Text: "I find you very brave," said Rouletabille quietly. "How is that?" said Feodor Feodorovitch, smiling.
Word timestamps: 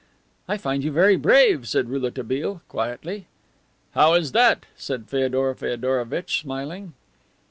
"I 0.49 0.57
find 0.57 0.83
you 0.83 0.91
very 0.91 1.15
brave," 1.15 1.67
said 1.67 1.87
Rouletabille 1.89 2.63
quietly. 2.67 3.27
"How 3.91 4.15
is 4.15 4.31
that?" 4.31 4.65
said 4.75 5.07
Feodor 5.07 5.53
Feodorovitch, 5.53 6.41
smiling. 6.41 6.93